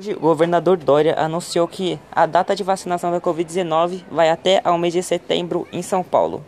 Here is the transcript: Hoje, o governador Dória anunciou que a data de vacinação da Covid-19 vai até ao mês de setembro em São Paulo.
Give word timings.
Hoje, 0.00 0.14
o 0.14 0.20
governador 0.20 0.78
Dória 0.78 1.14
anunciou 1.18 1.68
que 1.68 2.00
a 2.10 2.24
data 2.24 2.56
de 2.56 2.62
vacinação 2.62 3.10
da 3.10 3.20
Covid-19 3.20 4.00
vai 4.10 4.30
até 4.30 4.58
ao 4.64 4.78
mês 4.78 4.94
de 4.94 5.02
setembro 5.02 5.68
em 5.70 5.82
São 5.82 6.02
Paulo. 6.02 6.42